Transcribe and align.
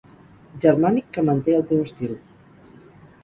Germànic 0.63 1.11
que 1.17 1.25
manté 1.27 1.55
el 1.57 1.67
teu 1.73 1.83
estil. 1.89 2.17